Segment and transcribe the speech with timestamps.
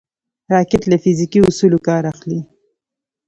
[0.53, 2.39] راکټ له فزیکي اصولو کار اخلي